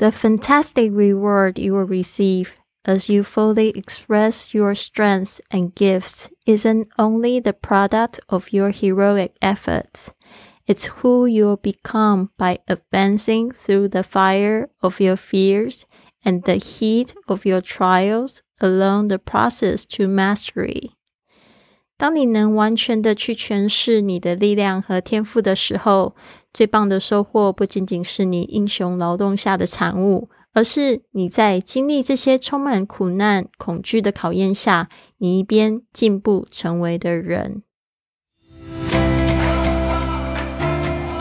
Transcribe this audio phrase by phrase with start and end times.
[0.00, 2.56] The fantastic reward you will receive
[2.86, 9.36] as you fully express your strengths and gifts isn't only the product of your heroic
[9.42, 10.10] efforts.
[10.66, 15.84] It's who you'll become by advancing through the fire of your fears
[16.24, 20.92] and the heat of your trials along the process to mastery.
[21.98, 26.16] 当你能完全的去诠释你的力量和天赋的时候，
[26.52, 37.62] 最棒的收获不仅仅是你英雄劳动下的产物，而是你在经历这些充满苦难、恐惧的考验下，你一边进步成为的人。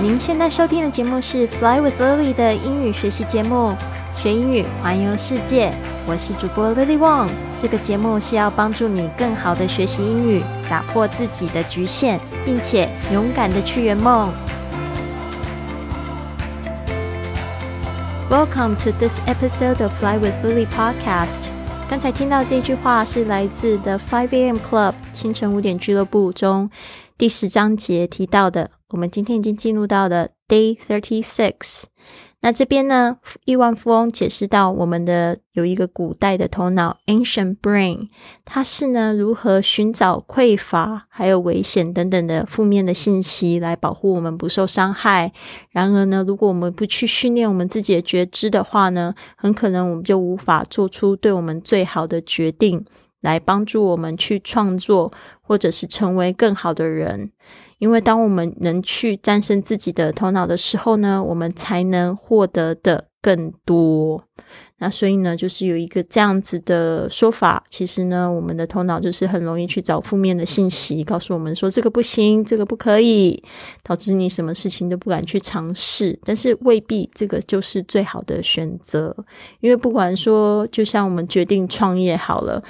[0.00, 3.74] 您现在收听的节目是《Fly with Lily》的英语学习节目，
[4.16, 5.72] 学英语环游世界。
[6.06, 7.28] 我是主播 Lily Wong。
[7.58, 14.30] 这个节目是要帮助你更好的学习英语，打破自己的局限，并且勇敢的去圆梦。
[18.36, 21.48] Welcome to this episode of Fly with Lily podcast。
[21.88, 24.58] 刚才听到这句话是来自 The Five A.M.
[24.58, 26.68] Club 清晨五点俱乐部中
[27.16, 28.72] 第十章节提到的。
[28.88, 31.84] 我们今天已经进入到了 Day Thirty Six。
[32.46, 38.08] 那这边呢，亿万富翁解释到，我们的有一个古代的头脑 （ancient brain），
[38.44, 45.32] 它是呢如何寻找匮乏、还有危险等等的负面的信息，来保护我们不受伤害。
[45.70, 52.86] 然而呢，如果我们不去训练我们自己的觉知的话呢，很可能我们就无法做出对我们最好的决定，
[53.22, 57.32] 来帮助我们去创作，或者是成为更好的人。
[57.78, 64.24] 因为当我们能去战胜自己的头脑的时候呢，我们才能获得的更多。
[64.78, 67.64] 那所以呢，就是有一个这样子的说法。
[67.70, 73.42] 其实呢，我们的头脑就是很容易去找负面的信息，告诉我们说这个不行，这个不可以，
[73.82, 76.18] 导致你什么事情都不敢去尝试。
[76.24, 79.16] 但是未必这个就是最好的选择，
[79.60, 82.62] 因为不管说，就像我们决定创业好了。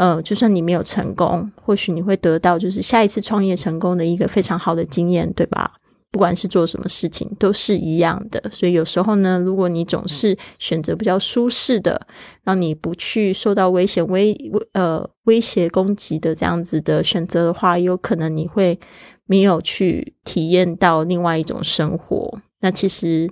[0.00, 5.70] 呃，就算你没有成功，或许你会得到就是下一次创业成功的一个非常好的经验，对吧？
[6.10, 8.42] 不管是做什么事情都是一样的。
[8.48, 12.00] 所以有时候呢，如果你总是选择比较舒适的，
[12.44, 18.80] 让你不去受到危险、威威呃威胁攻击的这样子的选择的话，有可能你会
[19.26, 22.40] 没有去体验到另外一种生活。
[22.60, 23.28] 那其实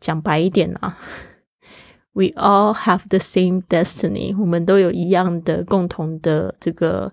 [0.00, 0.98] 讲白一点啊。
[2.18, 7.12] We all have the same destiny，我们都有一样的共同的这个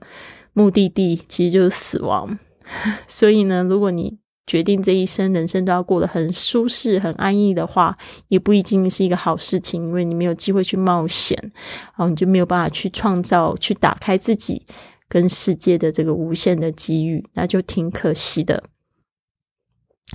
[0.54, 2.40] 目的地，其实就是死亡。
[3.06, 4.18] 所以呢，如果你
[4.48, 7.96] 决定这一生人生都要过得很舒适、很安逸的话，
[8.30, 14.66] 也不一定是一个好事情，因为你没有机会去冒险，然后你就没有办法去创造、去打开自己
[15.08, 18.64] 跟世界的这个无限的机遇，那就挺可惜的。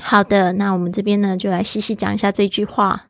[0.02, 3.09] 好的，那我们这边呢，就来细细讲一下这句话。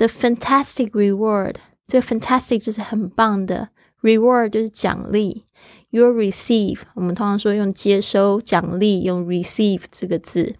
[0.00, 1.56] The fantastic reward，
[1.86, 3.68] 这个 fantastic 就是很棒的
[4.00, 5.44] ，reward 就是奖励。
[5.90, 10.54] You'll receive，我们通常说用接收奖励，用 receive 这个字。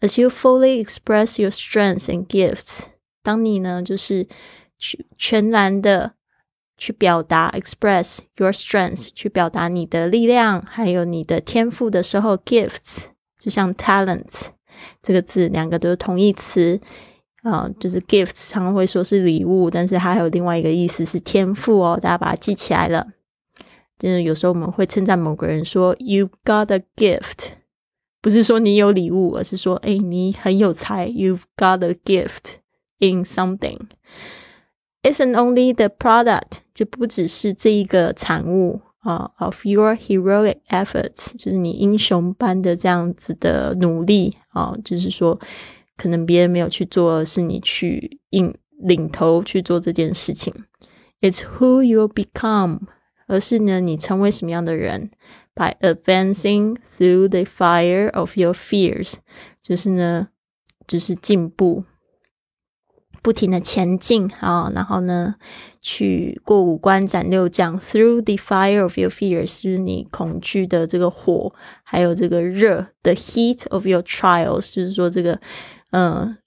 [0.00, 2.86] As you fully express your strengths and gifts，
[3.22, 4.26] 当你呢就是
[4.76, 6.14] 全全然的
[6.76, 13.04] 去表达 express your strengths，去表达你的力量还有你的天赋的时候，gifts
[13.38, 14.46] 就像 talents
[15.00, 16.80] 这个字，两个都是同义词。
[17.42, 23.04] 啊，就是 gift，常常会说是礼物，但是它还有另外一个意思是天赋哦，大家把它记起来了。
[23.98, 27.54] 就是有时候我们会称赞某个人说 “You've got a gift"，
[28.20, 31.08] 不是说你有礼物，而是说哎，你很有才。
[31.08, 32.58] You've got a gift
[32.98, 33.78] in something.
[35.02, 45.40] Isn't only the product，就不只是这一个产物啊，of your heroic efforts，就是你英雄般的这样子的努力啊，就是说。
[46.02, 50.52] 可能别人没有去做，是你去引领头去做这件事情。
[51.20, 52.80] It's who you become，
[53.28, 55.12] 而是呢，你成为什么样的人
[55.54, 59.12] ？By advancing through the fire of your fears，
[59.62, 60.30] 就是呢，
[60.88, 61.84] 就是进步，
[63.22, 65.36] 不停的前进啊，然后呢，
[65.80, 67.80] 去过五关斩六将。
[67.80, 71.54] Through the fire of your fears，是你恐惧的这个火，
[71.84, 75.40] 还有这个热，the heat of your trials，就是说这个。
[75.94, 76.38] 嗯，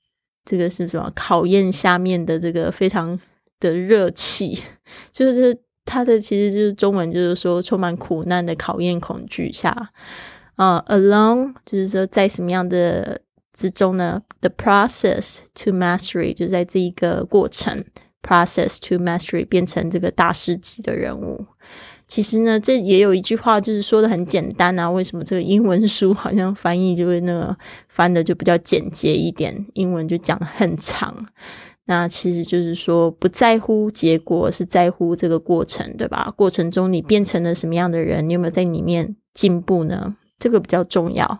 [0.43, 3.19] 这个是什么考验下面的这个非常
[3.59, 4.59] 的热气，
[5.11, 5.55] 就是
[5.85, 9.91] 它的其实就是中文就是说充满苦难的考验恐惧下
[10.55, 13.21] 啊，alone 就是说在什么样的
[13.55, 17.83] 之中呢？The process to mastery 就在这一个过程
[18.21, 21.45] ，process to mastery 变成这个大师级的人物。
[22.07, 24.87] 其实呢，这也有一句话，就是说的很简单啊。
[24.91, 27.57] 为什么这个英文书好像翻译就会那个
[27.89, 29.65] 翻的就比较简洁一点？
[29.73, 31.25] 英文就讲的很长。
[31.85, 36.31] 那其实就是说，不在乎结果，是在乎这个过程，对吧？
[36.35, 40.15] 过程中你变成了什么样的人，你有没有在里面进步呢？
[40.37, 41.39] 这个比较重要。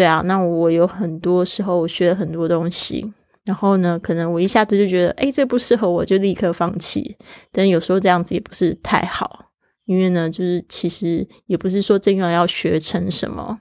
[0.00, 3.04] 对啊，那我有很多时候我学了很多东西，
[3.44, 7.14] 然后呢，可能我一下子就觉得，哎，这不适合我，就立刻放弃。
[7.52, 9.50] 但有时候这样子也不是太好。
[9.84, 13.58] 因为呢，就是其实也不是说真的要学成什么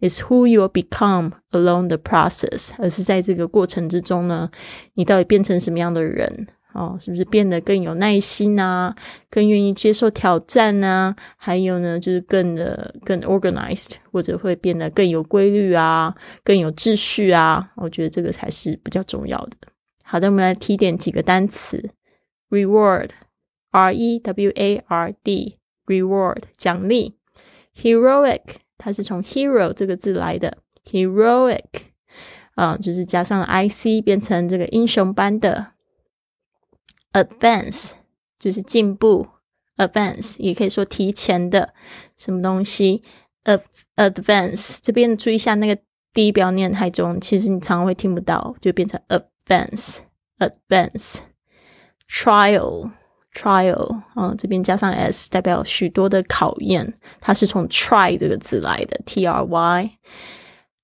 [0.00, 4.50] ，It's who you become along the process，而是在这个过程之中呢，
[4.94, 6.96] 你到底变成什么样的人哦？
[7.00, 8.94] 是不是变得更有耐心啊？
[9.30, 11.16] 更愿意接受挑战啊？
[11.36, 16.14] 还有呢，就是更的更 organized，或者会变得更有规律啊，
[16.44, 17.72] 更有秩序啊？
[17.76, 19.56] 我觉得这个才是比较重要的。
[20.04, 21.90] 好的，我们来提点几个单词
[22.50, 25.56] ：reward，r e w a r d。
[25.86, 27.14] reward 奖励
[27.80, 28.40] ，heroic
[28.76, 31.62] 它是从 hero 这个字来的，heroic
[32.56, 35.74] 啊，就是加上 i c 变成这个英雄般的
[37.16, 37.92] ，advance
[38.38, 39.26] 就是进步
[39.76, 41.72] ，advance 也可以说提前的
[42.16, 43.02] 什么东西
[43.44, 43.60] ，ad
[43.96, 45.80] advance 这边注意一下那个
[46.12, 49.98] 第一不要念太重，其实你常常会听不到，就变成 advance
[50.38, 51.20] advance
[52.08, 52.90] trial。
[53.34, 59.90] trial 啊，这边加上 s 代表许多的考验，它是从 try 这个字来的，t r y。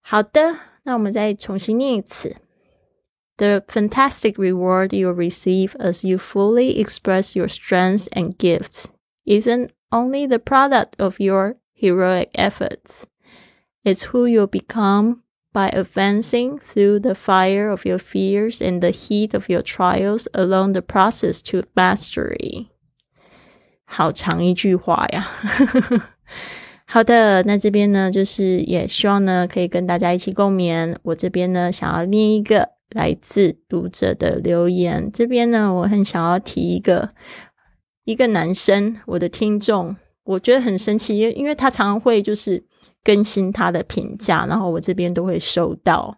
[0.02, 2.36] 好的，那我们再重新念一次。
[3.41, 8.91] The fantastic reward you receive as you fully express your strengths and gifts
[9.25, 13.05] isn't only the product of your heroic efforts.
[13.83, 15.21] It's who you'll become
[15.53, 20.73] by advancing through the fire of your fears and the heat of your trials along
[20.73, 22.67] the process to mastery。
[23.85, 25.27] 好长一句话呀！
[26.85, 30.95] 好的，那这边呢，就是也希望呢，可以跟大家一起共勉。
[31.03, 35.10] 我这边呢，想要念一个 来自读者的留言。
[35.12, 37.08] 这边呢，我很想要提一个
[38.04, 42.64] 一个男生，我的听众，我觉得很神奇，因因为他常常会就是。
[43.04, 46.16] 更新他的评价，然后我这边都会收到。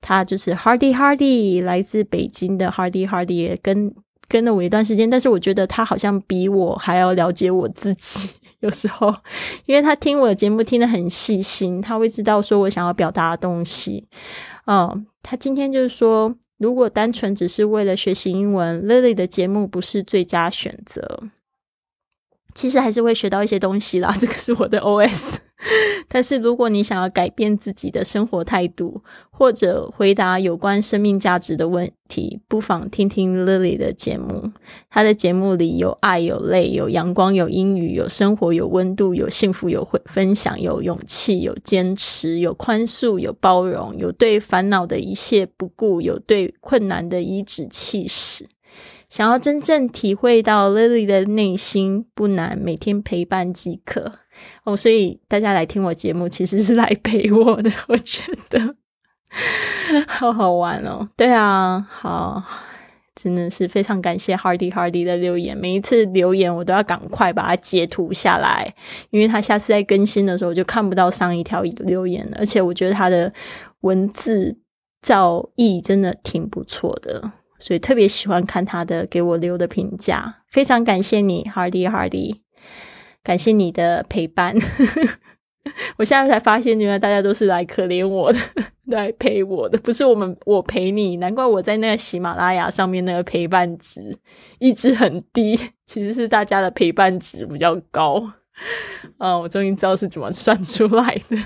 [0.00, 3.92] 他就是 Hardy Hardy，来自北京的 Hardy Hardy，跟
[4.28, 8.30] 跟了我一段时间，但是我觉得他好像比我还要了解我自己。
[8.60, 9.14] 有时候，
[9.66, 14.06] 因为他听我的节目听得很细心，他会知道说我想要表达的东西。
[14.66, 21.24] 嗯，他今天就是说，如果单纯只是为了学习英文，Lily 的节目不是最佳选择。
[22.54, 25.36] 其实还是会学到一些东西啦， 这个是我的 OS。
[26.08, 34.50] 但是如果你想要改变自己的生活态度，或者回答有关生命价值的问题，不妨听听 Lily 的节目。
[34.88, 48.46] 她的节目里有爱，有泪，有阳光，有阴雨，有生活，有温度，有幸福，有分分享，有勇气，有坚持，有宽恕，有包容，有对烦恼的一切不顾，有对困难的颐指气使。
[49.10, 54.12] 想要真正体会到 Lily 的内心不难，每天陪伴即可
[54.62, 54.76] 哦。
[54.76, 57.70] 所以大家来听我节目，其实是来陪我的。
[57.88, 58.76] 我觉得
[60.06, 61.08] 好好玩哦。
[61.16, 62.40] 对啊，好，
[63.16, 65.56] 真的是非常感谢 Hardy Hardy 的留言。
[65.56, 68.72] 每一次留言，我都要赶快把它截图下来，
[69.10, 72.36] 因为他下次在更新的时候，就看不到上一条留言了。
[72.38, 73.32] 而且我觉得他的
[73.80, 74.56] 文字
[75.02, 77.32] 造诣真的挺不错的。
[77.60, 82.40] 所以特别喜欢看他的给我留的评价，非常感谢你，Hardy Hardy，
[83.22, 84.56] 感谢你的陪伴。
[85.98, 88.38] 我现在才发现，原来大家都是来可怜我的，
[88.88, 91.18] 来陪我的，不是我们我陪你。
[91.18, 94.16] 难怪我在那个喜马拉雅上面那个陪伴值
[94.58, 98.32] 一直很低，其实是大家的陪伴值比较高。
[99.18, 101.36] 啊，我终于知道是怎么算出来的。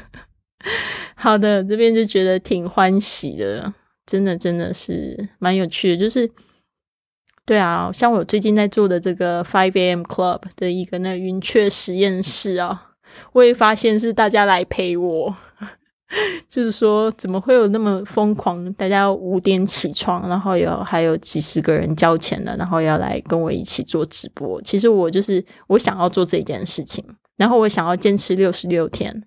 [1.16, 3.74] 好的，这边就觉得挺欢喜的。
[4.06, 6.30] 真的真的是蛮有趣的，就是
[7.46, 10.02] 对啊，像我最近在做的这个 Five A.M.
[10.02, 12.92] Club 的一个那云雀实验室啊，
[13.32, 15.34] 我也发现是大家来陪我，
[16.48, 18.72] 就是说怎么会有那么疯狂？
[18.74, 24.60] 大家五点起床，然后有还有几十个人交钱了，然后要来跟我一起做直播。
[24.62, 27.04] 其实我就是我想要做这件事情，
[27.36, 29.22] 然后我想要坚持六十六天，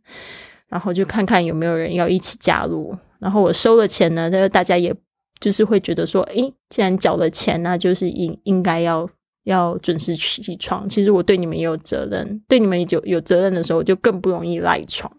[0.69, 2.98] 然后就看看有没有人要一起加入。
[3.20, 4.96] 然后我收了钱呢，那大家也
[5.40, 9.10] 就是会觉得说，诶，既然缴了钱，那就是应应该要
[9.44, 10.88] 要准时起床。
[10.90, 15.12] 其实我对你们也有责任，对你们有有责任的时候，我就更不容易赖床。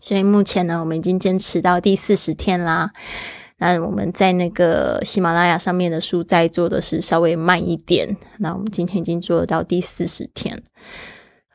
[0.00, 2.90] 所以目前呢，我们已经坚持到第四十天啦。
[3.58, 8.14] 那我们在那个喜马拉雅上面的书在做的是稍微慢一点。
[8.38, 10.62] 那我们今天已经做到第四十天，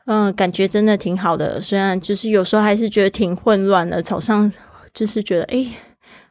[0.06, 1.60] 嗯，感觉真的挺好的。
[1.60, 4.52] 虽然就是有时候还是觉得挺混乱的，早上。
[4.92, 5.66] 就是觉得哎，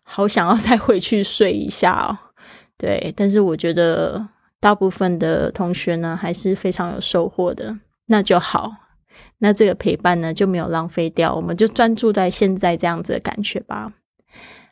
[0.03, 2.17] 好想要 再回去睡一下哦。
[2.77, 8.71] 对，但是我觉得大部分的同学呢，还是非常有收获的，那就好。
[9.39, 13.93] 那这个陪伴呢，就没有浪费掉，我们就专注在现在这样子的感觉吧。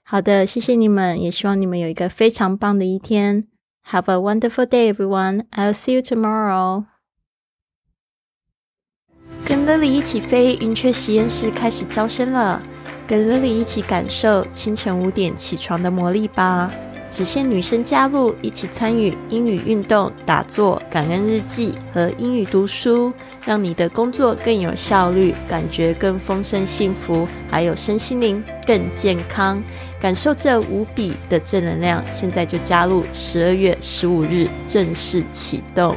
[0.03, 3.47] 好的，谢谢你们，也希望你们有一个非常棒的一天。
[3.89, 5.45] Have a wonderful day, everyone.
[5.51, 6.85] I'll see you tomorrow.
[9.45, 12.61] 跟 Lily 一起飞，云雀实验室开始招生了。
[13.09, 16.71] 跟 Lily 一起感受清晨五点起床的魔力吧。
[17.09, 23.11] 只限女生加入，一起参与英语运动、打坐、感恩日记和英语读书，
[23.43, 29.59] 让你的工作更有效率，感觉更丰盛幸福，还有身心灵更健康。
[29.99, 33.03] 感受这无比的正能量，现在就加入！
[33.11, 35.95] 十二月十五日正式启动。